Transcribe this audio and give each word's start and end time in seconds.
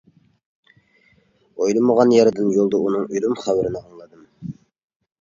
ئويلىمىغان 1.59 2.15
يەردىن 2.17 2.51
يولدا 2.57 2.83
ئۇنىڭ 2.83 3.09
ئۆلۈم 3.13 3.39
خەۋىرىنى 3.45 3.83
ئاڭلىدىم. 3.87 4.55